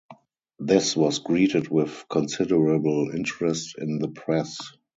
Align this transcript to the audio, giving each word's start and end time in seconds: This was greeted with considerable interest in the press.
This 0.57 0.97
was 0.97 1.19
greeted 1.19 1.67
with 1.69 2.05
considerable 2.09 3.11
interest 3.13 3.75
in 3.77 3.99
the 3.99 4.07
press. 4.07 4.57